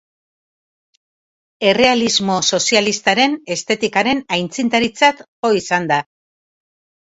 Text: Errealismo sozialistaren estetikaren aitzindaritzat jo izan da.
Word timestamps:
Errealismo 1.73 2.39
sozialistaren 2.57 3.37
estetikaren 3.59 4.27
aitzindaritzat 4.41 5.25
jo 5.29 5.57
izan 5.63 5.91
da. 5.97 6.05